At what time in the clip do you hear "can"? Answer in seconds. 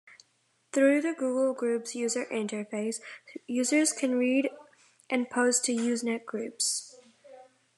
3.93-4.15